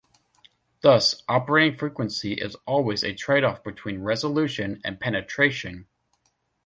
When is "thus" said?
0.81-1.21